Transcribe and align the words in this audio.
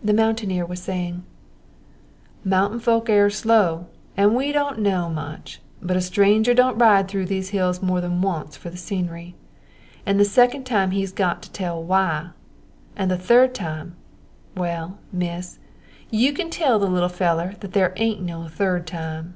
The 0.00 0.12
mountaineer 0.12 0.64
was 0.64 0.80
saying: 0.80 1.24
"Mountain 2.44 2.78
folks 2.78 3.10
air 3.10 3.28
slow, 3.28 3.88
and 4.16 4.36
we 4.36 4.52
don't 4.52 4.78
know 4.78 5.10
much, 5.10 5.60
but 5.82 5.96
a 5.96 6.00
stranger 6.00 6.54
don't 6.54 6.78
ride 6.78 7.08
through 7.08 7.26
these 7.26 7.48
hills 7.48 7.82
more 7.82 8.00
than 8.00 8.22
once 8.22 8.56
for 8.56 8.70
the 8.70 8.76
scenery; 8.76 9.34
the 10.06 10.24
second 10.24 10.66
time 10.66 10.92
he's 10.92 11.10
got 11.10 11.42
to 11.42 11.50
tell 11.50 11.82
why; 11.82 12.28
and 12.94 13.10
the 13.10 13.18
third 13.18 13.56
time 13.56 13.96
well, 14.56 15.00
Miss, 15.10 15.58
you 16.10 16.32
kin 16.32 16.48
tell 16.48 16.78
the 16.78 16.86
little 16.86 17.08
fella' 17.08 17.56
that 17.58 17.72
there 17.72 17.92
ain't 17.96 18.22
no 18.22 18.46
third 18.46 18.86
time." 18.86 19.34